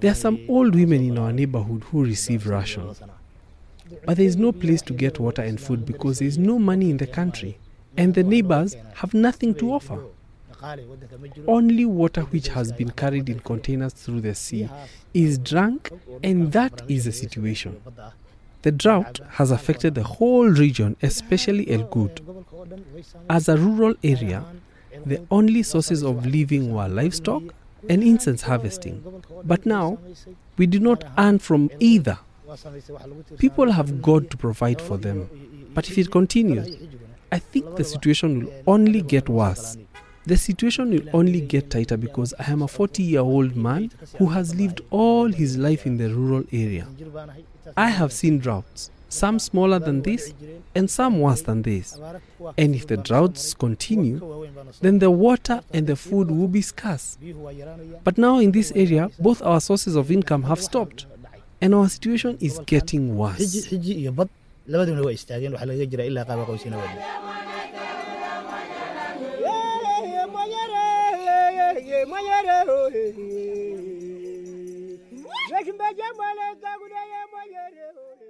There 0.00 0.12
are 0.12 0.14
some 0.14 0.40
old 0.48 0.74
women 0.74 1.02
in 1.04 1.18
our 1.18 1.32
neighborhood 1.32 1.84
who 1.84 2.04
receive 2.04 2.46
rations. 2.46 3.00
But 4.04 4.16
there 4.16 4.26
is 4.26 4.36
no 4.36 4.52
place 4.52 4.82
to 4.82 4.92
get 4.92 5.18
water 5.18 5.42
and 5.42 5.60
food 5.60 5.84
because 5.84 6.18
there 6.18 6.28
is 6.28 6.38
no 6.38 6.58
money 6.58 6.90
in 6.90 6.96
the 6.98 7.06
country, 7.06 7.58
and 7.96 8.14
the 8.14 8.22
neighbors 8.22 8.76
have 8.94 9.14
nothing 9.14 9.54
to 9.56 9.72
offer. 9.72 10.00
Only 11.46 11.84
water 11.84 12.22
which 12.22 12.48
has 12.48 12.72
been 12.72 12.90
carried 12.90 13.28
in 13.28 13.40
containers 13.40 13.92
through 13.92 14.22
the 14.22 14.34
sea 14.34 14.68
is 15.14 15.38
drunk, 15.38 15.90
and 16.22 16.52
that 16.52 16.82
is 16.88 17.04
the 17.04 17.12
situation. 17.12 17.80
The 18.62 18.72
drought 18.72 19.20
has 19.30 19.50
affected 19.50 19.94
the 19.94 20.02
whole 20.02 20.48
region, 20.48 20.96
especially 21.02 21.70
El 21.70 21.84
Good. 21.84 22.20
As 23.30 23.48
a 23.48 23.56
rural 23.56 23.94
area, 24.02 24.44
the 25.06 25.24
only 25.30 25.62
sources 25.62 26.02
of 26.02 26.26
living 26.26 26.72
were 26.72 26.88
livestock 26.88 27.42
and 27.88 28.02
incense 28.02 28.42
harvesting. 28.42 29.22
But 29.44 29.64
now, 29.64 29.98
we 30.56 30.66
do 30.66 30.80
not 30.80 31.04
earn 31.16 31.38
from 31.38 31.70
either. 31.78 32.18
People 33.38 33.70
have 33.72 34.02
God 34.02 34.30
to 34.30 34.36
provide 34.36 34.80
for 34.80 34.96
them. 34.96 35.28
But 35.72 35.88
if 35.88 35.98
it 35.98 36.10
continues, 36.10 36.76
I 37.30 37.38
think 37.38 37.76
the 37.76 37.84
situation 37.84 38.44
will 38.46 38.52
only 38.66 39.02
get 39.02 39.28
worse. 39.28 39.76
The 40.28 40.36
situation 40.36 40.90
will 40.90 41.08
only 41.14 41.40
get 41.40 41.70
tighter 41.70 41.96
because 41.96 42.34
I 42.38 42.50
am 42.50 42.60
a 42.60 42.68
40 42.68 43.02
year 43.02 43.20
old 43.20 43.56
man 43.56 43.90
who 44.18 44.26
has 44.26 44.54
lived 44.54 44.82
all 44.90 45.32
his 45.32 45.56
life 45.56 45.86
in 45.86 45.96
the 45.96 46.10
rural 46.14 46.44
area. 46.52 46.86
I 47.74 47.88
have 47.88 48.12
seen 48.12 48.38
droughts, 48.38 48.90
some 49.08 49.38
smaller 49.38 49.78
than 49.78 50.02
this 50.02 50.34
and 50.74 50.90
some 50.90 51.18
worse 51.20 51.40
than 51.40 51.62
this. 51.62 51.98
And 52.58 52.74
if 52.74 52.86
the 52.86 52.98
droughts 52.98 53.54
continue, 53.54 54.50
then 54.82 54.98
the 54.98 55.10
water 55.10 55.62
and 55.72 55.86
the 55.86 55.96
food 55.96 56.30
will 56.30 56.48
be 56.48 56.60
scarce. 56.60 57.16
But 58.04 58.18
now 58.18 58.38
in 58.38 58.52
this 58.52 58.70
area, 58.72 59.10
both 59.18 59.40
our 59.40 59.62
sources 59.62 59.96
of 59.96 60.10
income 60.10 60.42
have 60.42 60.60
stopped, 60.60 61.06
and 61.62 61.74
our 61.74 61.88
situation 61.88 62.36
is 62.38 62.60
getting 62.66 63.16
worse. 63.16 63.66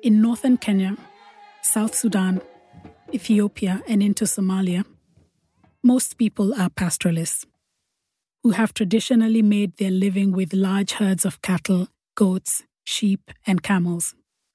In 0.03 0.23
northern 0.23 0.57
Kenya, 0.59 0.97
South 1.63 1.95
Sudan, 1.95 2.41
Ethiopia, 3.13 3.83
and 3.89 4.03
into 4.03 4.25
Somalia, 4.25 4.85
most 5.83 6.19
people 6.19 6.53
are 6.55 6.69
pastoralists 6.71 7.47
who 8.43 8.51
have 8.51 8.75
traditionally 8.75 9.43
made 9.43 9.77
their 9.77 9.91
living 9.91 10.33
with 10.33 10.53
large 10.53 10.93
herds 10.93 11.25
of 11.25 11.41
cattle, 11.43 11.89
goats, 12.15 12.63
sheep, 12.85 13.31
and 13.47 13.63
camels. 13.63 14.15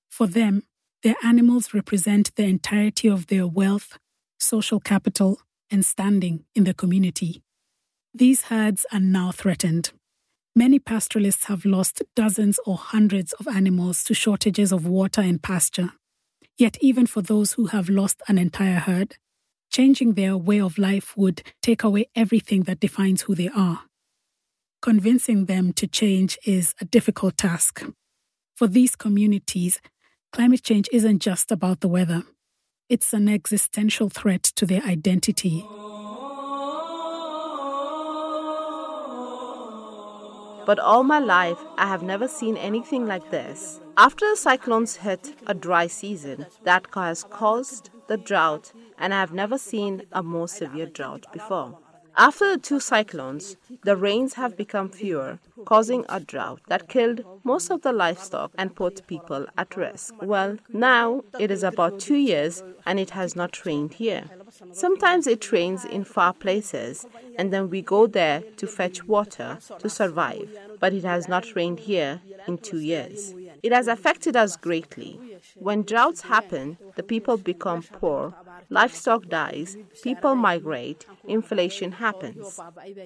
For 0.09 0.27
them, 0.27 0.63
their 1.01 1.15
animals 1.23 1.73
represent 1.73 2.35
the 2.35 2.43
entirety 2.43 3.07
of 3.09 3.27
their 3.27 3.47
wealth, 3.47 3.97
social 4.39 4.79
capital, 4.79 5.41
and 5.71 5.85
standing 5.85 6.45
in 6.55 6.63
the 6.63 6.73
community. 6.73 7.41
These 8.15 8.43
herds 8.43 8.85
are 8.91 8.99
now 8.99 9.31
threatened. 9.31 9.91
Many 10.55 10.77
pastoralists 10.77 11.45
have 11.45 11.65
lost 11.65 12.03
dozens 12.15 12.59
or 12.63 12.77
hundreds 12.77 13.33
of 13.33 13.47
animals 13.47 14.03
to 14.03 14.13
shortages 14.13 14.71
of 14.71 14.85
water 14.85 15.21
and 15.21 15.41
pasture. 15.41 15.93
Yet, 16.55 16.77
even 16.79 17.07
for 17.07 17.23
those 17.23 17.53
who 17.53 17.67
have 17.67 17.89
lost 17.89 18.21
an 18.27 18.37
entire 18.37 18.79
herd, 18.79 19.17
changing 19.71 20.13
their 20.13 20.37
way 20.37 20.61
of 20.61 20.77
life 20.77 21.17
would 21.17 21.41
take 21.63 21.83
away 21.83 22.05
everything 22.15 22.63
that 22.63 22.79
defines 22.79 23.23
who 23.23 23.33
they 23.33 23.49
are. 23.49 23.85
Convincing 24.83 25.45
them 25.45 25.73
to 25.73 25.87
change 25.87 26.37
is 26.45 26.75
a 26.79 26.85
difficult 26.85 27.35
task. 27.35 27.83
For 28.55 28.67
these 28.67 28.95
communities, 28.95 29.81
climate 30.31 30.61
change 30.61 30.87
isn't 30.91 31.19
just 31.19 31.51
about 31.51 31.79
the 31.79 31.87
weather, 31.87 32.23
it's 32.89 33.11
an 33.13 33.27
existential 33.27 34.09
threat 34.09 34.43
to 34.43 34.67
their 34.67 34.83
identity. 34.83 35.65
But 40.65 40.79
all 40.79 41.03
my 41.03 41.19
life, 41.19 41.59
I 41.77 41.87
have 41.87 42.03
never 42.03 42.27
seen 42.27 42.57
anything 42.57 43.05
like 43.05 43.29
this. 43.31 43.79
After 43.97 44.29
the 44.29 44.37
cyclones 44.37 44.95
hit 44.97 45.35
a 45.45 45.53
dry 45.53 45.87
season, 45.87 46.45
that 46.63 46.87
has 46.93 47.23
caused 47.23 47.89
the 48.07 48.17
drought, 48.17 48.71
and 48.97 49.13
I 49.13 49.19
have 49.19 49.33
never 49.33 49.57
seen 49.57 50.03
a 50.11 50.23
more 50.23 50.47
severe 50.47 50.85
drought 50.87 51.25
before. 51.31 51.77
After 52.15 52.51
the 52.51 52.61
two 52.61 52.79
cyclones, 52.79 53.57
the 53.83 53.95
rains 53.95 54.35
have 54.35 54.55
become 54.55 54.89
fewer, 54.89 55.39
causing 55.65 56.05
a 56.09 56.19
drought 56.19 56.61
that 56.67 56.87
killed 56.87 57.25
most 57.43 57.71
of 57.71 57.81
the 57.81 57.91
livestock 57.91 58.51
and 58.55 58.75
put 58.75 59.07
people 59.07 59.47
at 59.57 59.75
risk. 59.75 60.13
Well, 60.21 60.57
now 60.71 61.23
it 61.39 61.49
is 61.49 61.63
about 61.63 61.99
two 61.99 62.15
years 62.15 62.63
and 62.85 62.99
it 62.99 63.09
has 63.11 63.35
not 63.35 63.65
rained 63.65 63.95
here. 63.95 64.25
Sometimes 64.71 65.27
it 65.27 65.51
rains 65.51 65.85
in 65.85 66.03
far 66.03 66.33
places 66.33 67.05
and 67.37 67.51
then 67.51 67.69
we 67.69 67.81
go 67.81 68.07
there 68.07 68.43
to 68.57 68.67
fetch 68.67 69.07
water 69.07 69.57
to 69.79 69.89
survive, 69.89 70.49
but 70.79 70.93
it 70.93 71.03
has 71.03 71.27
not 71.27 71.55
rained 71.55 71.79
here 71.79 72.21
in 72.47 72.57
two 72.57 72.79
years. 72.79 73.33
It 73.63 73.71
has 73.71 73.87
affected 73.87 74.35
us 74.35 74.57
greatly. 74.57 75.19
When 75.55 75.83
droughts 75.83 76.21
happen, 76.21 76.77
the 76.95 77.03
people 77.03 77.37
become 77.37 77.83
poor, 77.83 78.35
livestock 78.73 79.21
dies, 79.29 79.77
people 80.01 80.35
migrate, 80.35 81.05
inflation 81.27 81.91
happens. 81.91 82.59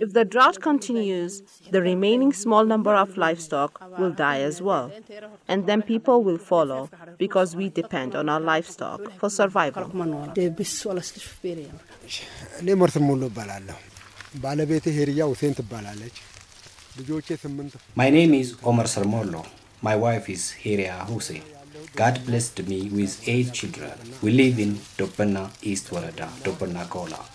If 0.06 0.14
the 0.14 0.26
drought 0.26 0.62
continues, 0.62 1.44
the 1.72 1.82
remaining 1.82 2.32
small 2.34 2.64
number 2.66 2.96
of 2.96 3.18
livestock 3.18 3.72
will 4.00 4.12
die 4.12 4.40
as 4.50 4.62
well. 4.62 4.92
And 5.48 5.68
then 5.68 5.82
people 5.82 6.24
will 6.24 6.38
follow 6.38 6.90
because 7.18 7.56
we 7.56 7.70
depend 7.70 8.16
on 8.16 8.30
our 8.30 8.40
livestock 8.40 9.02
for 9.20 9.30
survival. 9.30 9.86
My 17.96 18.10
name 18.10 18.34
is 18.34 18.56
Omar 18.64 18.86
Sarmolo. 18.86 19.46
My 19.82 19.96
wife 19.96 20.30
is 20.30 20.52
Hiria 20.64 21.06
Hussein. 21.06 21.57
God 21.98 22.24
blessed 22.28 22.68
me 22.68 22.90
with 22.90 23.28
eight 23.28 23.54
children. 23.54 23.92
We 24.22 24.30
live 24.32 24.60
in 24.60 24.76
Dopana, 25.00 25.50
East 25.64 25.90
Warada, 25.90 26.28
Dopana 26.46 26.88
Kola. 26.88 27.26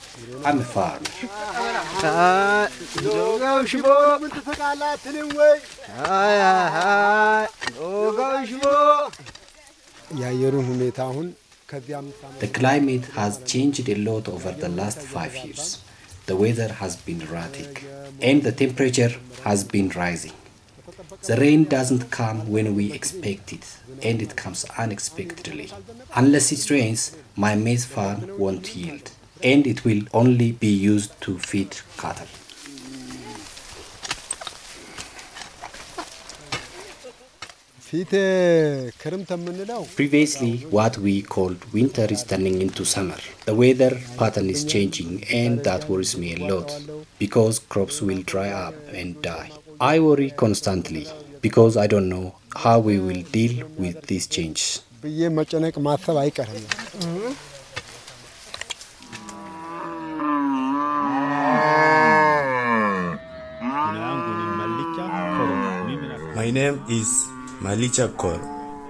I'm 0.45 0.61
a 0.61 0.63
farmer. 0.63 1.01
The 12.39 12.49
climate 12.53 13.05
has 13.07 13.43
changed 13.43 13.89
a 13.89 13.97
lot 13.97 14.29
over 14.29 14.53
the 14.53 14.69
last 14.69 15.01
five 15.01 15.35
years. 15.45 15.83
The 16.27 16.37
weather 16.37 16.73
has 16.75 16.95
been 16.95 17.21
erratic 17.23 17.85
and 18.21 18.45
the 18.45 18.53
temperature 18.53 19.13
has 19.43 19.65
been 19.65 19.89
rising. 19.89 20.35
The 21.25 21.37
rain 21.37 21.65
doesn't 21.65 22.11
come 22.11 22.51
when 22.51 22.75
we 22.75 22.93
expect 22.93 23.53
it, 23.53 23.79
and 24.03 24.21
it 24.21 24.37
comes 24.37 24.65
unexpectedly. 24.77 25.71
Unless 26.17 26.51
it 26.51 26.69
rains, 26.69 27.17
my 27.37 27.55
maize 27.55 27.85
farm 27.85 28.29
won't 28.39 28.75
yield, 28.75 29.13
and 29.41 29.65
it 29.65 29.85
will 29.85 30.03
only 30.13 30.51
be 30.51 30.67
used 30.67 31.21
to 31.21 31.39
feed 31.39 31.77
cattle. 31.97 32.27
Previously, 39.95 40.57
what 40.71 40.97
we 40.99 41.23
called 41.23 41.63
winter 41.73 42.07
is 42.11 42.25
turning 42.25 42.63
into 42.63 42.85
summer. 42.85 43.19
The 43.45 43.55
weather 43.55 44.01
pattern 44.17 44.49
is 44.51 44.65
changing, 44.65 45.25
and 45.25 45.63
that 45.63 45.89
worries 45.89 46.17
me 46.17 46.35
a 46.35 46.39
lot 46.53 46.73
because 47.19 47.59
crops 47.59 48.01
will 48.01 48.23
dry 48.23 48.49
up 48.49 48.75
and 48.93 49.21
die. 49.23 49.53
I 49.83 49.99
worry 49.99 50.31
constantly 50.31 51.09
because 51.41 51.77
I 51.77 51.89
don't 51.89 52.09
know 52.09 52.37
how 52.55 52.79
we 52.79 53.01
will 53.01 53.23
deal 53.33 53.67
with 53.77 54.03
these 54.07 54.29
changes. 54.29 54.81
My 55.03 55.09
name 66.53 66.85
is 66.89 67.09
Malicha 67.61 68.17
Kor. 68.17 68.39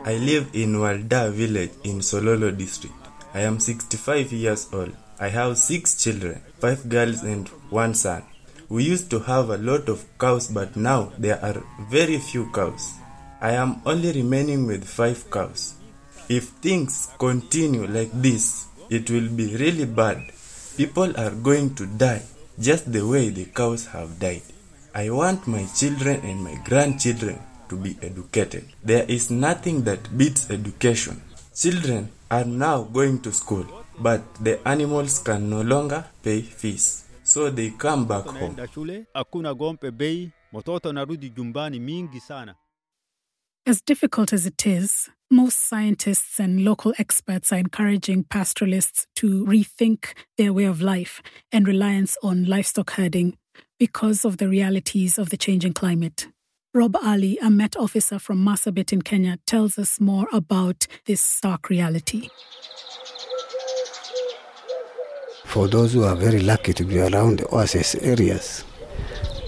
I 0.04 0.16
live 0.18 0.50
in 0.52 0.74
Walda 0.74 1.32
village 1.32 1.70
in 1.84 2.00
Sololo 2.00 2.54
district. 2.54 2.94
I 3.32 3.40
am 3.40 3.60
65 3.60 4.30
years 4.30 4.68
old. 4.74 4.92
I 5.18 5.30
have 5.30 5.56
six 5.56 6.04
children, 6.04 6.42
five 6.60 6.86
girls 6.86 7.22
and 7.22 7.48
one 7.70 7.94
son. 7.94 8.24
We 8.72 8.84
used 8.84 9.10
to 9.10 9.20
have 9.28 9.50
a 9.50 9.58
lot 9.58 9.90
of 9.90 10.00
cows, 10.16 10.48
but 10.48 10.76
now 10.76 11.12
there 11.18 11.36
are 11.44 11.60
very 11.90 12.16
few 12.16 12.48
cows. 12.52 12.94
I 13.38 13.52
am 13.52 13.82
only 13.84 14.12
remaining 14.12 14.66
with 14.66 14.88
five 14.88 15.30
cows. 15.30 15.74
If 16.30 16.56
things 16.64 17.12
continue 17.18 17.86
like 17.86 18.08
this, 18.16 18.68
it 18.88 19.10
will 19.10 19.28
be 19.28 19.54
really 19.56 19.84
bad. 19.84 20.24
People 20.78 21.12
are 21.20 21.36
going 21.36 21.74
to 21.74 21.84
die 21.84 22.22
just 22.58 22.90
the 22.90 23.06
way 23.06 23.28
the 23.28 23.44
cows 23.44 23.84
have 23.92 24.18
died. 24.18 24.40
I 24.94 25.10
want 25.10 25.46
my 25.46 25.66
children 25.76 26.24
and 26.24 26.42
my 26.42 26.56
grandchildren 26.64 27.40
to 27.68 27.76
be 27.76 27.98
educated. 28.00 28.64
There 28.82 29.04
is 29.04 29.30
nothing 29.30 29.84
that 29.84 30.16
beats 30.16 30.48
education. 30.48 31.20
Children 31.54 32.08
are 32.30 32.46
now 32.46 32.84
going 32.84 33.20
to 33.20 33.32
school, 33.32 33.66
but 34.00 34.22
the 34.40 34.66
animals 34.66 35.18
can 35.18 35.50
no 35.50 35.60
longer 35.60 36.06
pay 36.22 36.40
fees. 36.40 37.04
So 37.32 37.48
they 37.48 37.70
come 37.70 38.04
back 38.04 38.24
home. 38.26 38.36
naenda 38.36 38.66
shule 38.68 39.06
hakuna 39.14 39.54
gompe 39.54 39.90
narudi 40.92 41.30
jumbani 41.30 41.80
mingi 41.80 42.54
As 43.64 43.80
difficult 43.80 44.34
as 44.34 44.44
it 44.44 44.66
is, 44.66 45.08
most 45.30 45.58
scientists 45.60 46.38
and 46.38 46.62
local 46.62 46.92
experts 46.98 47.50
are 47.50 47.56
encouraging 47.56 48.24
pastoralists 48.24 49.06
to 49.16 49.46
rethink 49.46 50.12
their 50.36 50.52
way 50.52 50.66
of 50.66 50.82
life 50.82 51.22
and 51.50 51.66
reliance 51.66 52.18
on 52.22 52.44
livestock 52.44 52.90
herding 52.90 53.38
because 53.78 54.26
of 54.26 54.36
the 54.36 54.46
realities 54.50 55.18
of 55.18 55.30
the 55.30 55.38
changing 55.38 55.72
climate. 55.72 56.28
Rob 56.74 56.94
Ali, 56.96 57.38
a 57.38 57.48
Met 57.48 57.78
officer 57.78 58.18
from 58.18 58.44
Marsabit 58.44 58.92
in 58.92 59.00
Kenya, 59.00 59.38
tells 59.46 59.78
us 59.78 59.98
more 59.98 60.28
about 60.34 60.86
this 61.06 61.22
stark 61.22 61.70
reality. 61.70 62.28
For 65.52 65.68
those 65.68 65.92
who 65.92 66.04
are 66.04 66.16
very 66.16 66.40
lucky 66.40 66.72
to 66.72 66.82
be 66.82 66.98
around 66.98 67.40
the 67.40 67.54
oasis 67.54 67.94
areas, 67.96 68.64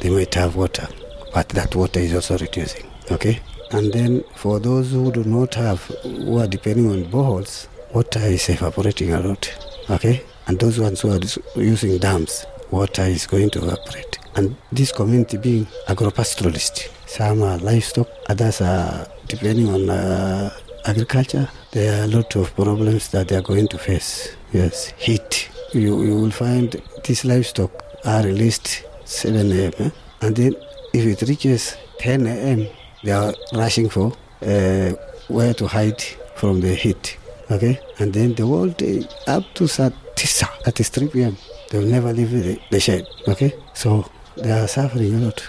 they 0.03 0.11
might 0.11 0.35
have 0.35 0.55
water, 0.55 0.87
but 1.33 1.49
that 1.49 1.75
water 1.75 1.99
is 1.99 2.14
also 2.14 2.37
reducing. 2.37 2.85
Okay? 3.11 3.40
And 3.71 3.90
then 3.90 4.23
for 4.35 4.61
those 4.61 4.90
who 4.90 5.11
do 5.11 5.25
not 5.25 5.55
have, 5.55 5.81
who 6.03 6.40
are 6.40 6.47
depending 6.47 6.90
on 6.90 7.11
boreholes, 7.11 7.69
water 7.95 8.19
is 8.21 8.51
evaporating 8.51 9.14
a 9.14 9.21
lot. 9.21 9.51
Okay? 9.88 10.23
And 10.47 10.61
those 10.61 10.79
ones 10.79 11.01
who 11.01 11.11
are 11.11 11.21
using 11.57 11.97
dams, 11.97 12.45
water 12.71 13.05
is 13.05 13.27
going 13.27 13.49
to 13.53 13.61
evaporate. 13.64 14.19
And 14.35 14.57
this 14.73 14.93
community 14.93 15.38
being 15.38 15.64
agropastoralist, 15.88 16.90
some 17.07 17.43
are 17.43 17.57
livestock, 17.57 18.11
others 18.29 18.61
are 18.61 19.09
depending 19.27 19.71
on 19.71 19.88
uh, 19.88 20.55
agriculture. 20.85 21.49
There 21.71 21.99
are 21.99 22.05
a 22.05 22.09
lot 22.09 22.37
of 22.37 22.55
problems 22.55 23.09
that 23.12 23.29
they 23.29 23.37
are 23.37 23.43
going 23.43 23.69
to 23.69 23.79
face. 23.79 24.37
Yes, 24.53 24.93
heat. 24.99 25.49
You, 25.75 26.03
you 26.05 26.15
will 26.17 26.31
find 26.31 26.81
these 27.05 27.25
livestock 27.25 27.71
are 28.05 28.23
released 28.23 28.85
7 29.05 29.51
a.m. 29.53 29.73
eh? 29.79 29.91
and 30.23 30.37
then 30.37 30.55
if 30.93 31.05
it 31.23 31.29
reaches 31.29 31.77
10 31.99 32.27
a.m., 32.27 32.67
they 33.03 33.11
are 33.13 33.35
rushing 33.53 33.89
for 33.89 34.13
uh, 34.43 34.93
where 35.29 35.53
to 35.55 35.67
hide 35.67 36.01
from 36.37 36.61
the 36.61 36.75
heat. 36.75 37.19
Okay, 37.51 37.79
and 37.99 38.13
then 38.15 38.35
the 38.35 38.47
whole 38.47 38.69
day 38.69 39.03
up 39.27 39.43
to 39.55 39.67
sa- 39.69 39.91
tisa, 40.15 40.49
that 40.65 40.79
is 40.81 40.89
3 40.89 41.09
p.m. 41.09 41.37
They 41.71 41.79
will 41.79 41.87
never 41.87 42.13
leave 42.13 42.31
the, 42.31 42.59
the 42.71 42.81
shed. 42.81 43.07
Okay, 43.29 43.53
so 43.75 44.09
they 44.37 44.51
are 44.53 44.67
suffering 44.69 45.15
a 45.15 45.19
lot. 45.19 45.47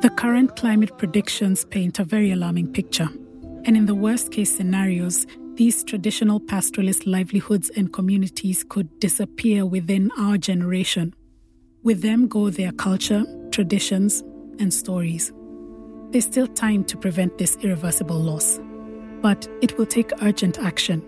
The 0.00 0.08
current 0.08 0.56
climate 0.56 0.96
predictions 0.96 1.66
paint 1.66 1.98
a 1.98 2.04
very 2.04 2.32
alarming 2.32 2.72
picture. 2.72 3.10
And 3.66 3.76
in 3.76 3.84
the 3.84 3.94
worst 3.94 4.32
case 4.32 4.56
scenarios, 4.56 5.26
these 5.56 5.84
traditional 5.84 6.40
pastoralist 6.40 7.02
livelihoods 7.04 7.70
and 7.76 7.92
communities 7.92 8.64
could 8.66 8.98
disappear 8.98 9.66
within 9.66 10.10
our 10.16 10.38
generation. 10.38 11.12
With 11.82 12.00
them 12.00 12.28
go 12.28 12.48
their 12.48 12.72
culture, 12.72 13.26
traditions, 13.50 14.22
and 14.58 14.72
stories. 14.72 15.34
There's 16.12 16.24
still 16.24 16.46
time 16.46 16.84
to 16.84 16.96
prevent 16.96 17.36
this 17.36 17.58
irreversible 17.60 18.18
loss, 18.18 18.58
but 19.20 19.46
it 19.60 19.76
will 19.76 19.84
take 19.84 20.22
urgent 20.22 20.58
action. 20.58 21.04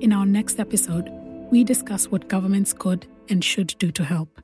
In 0.00 0.12
our 0.12 0.26
next 0.26 0.60
episode, 0.60 1.08
we 1.50 1.64
discuss 1.64 2.10
what 2.10 2.28
governments 2.28 2.74
could 2.74 3.06
and 3.30 3.42
should 3.42 3.74
do 3.78 3.90
to 3.92 4.04
help. 4.04 4.42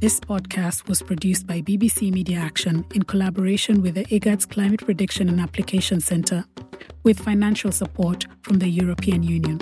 This 0.00 0.18
podcast 0.18 0.88
was 0.88 1.02
produced 1.02 1.46
by 1.46 1.60
BBC 1.60 2.10
Media 2.10 2.38
Action 2.38 2.86
in 2.94 3.02
collaboration 3.02 3.82
with 3.82 3.96
the 3.96 4.06
IGAD's 4.06 4.46
Climate 4.46 4.82
Prediction 4.82 5.28
and 5.28 5.38
Application 5.38 6.00
Center, 6.00 6.46
with 7.02 7.20
financial 7.20 7.70
support 7.70 8.24
from 8.40 8.60
the 8.60 8.68
European 8.68 9.22
Union. 9.22 9.60